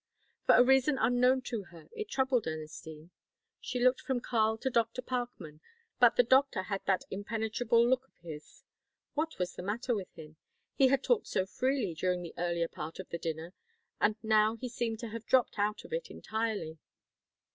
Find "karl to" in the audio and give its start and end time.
4.19-4.71